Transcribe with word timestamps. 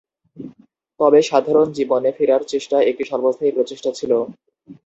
তবে, 0.99 1.19
সাধারণ 1.29 1.67
জীবনে 1.77 2.09
ফেরার 2.17 2.43
চেষ্টা 2.47 2.77
একটি 2.89 3.03
স্বল্পস্থায়ী 3.05 3.51
প্রচেষ্টা 3.51 3.91
ছিল। 3.99 4.11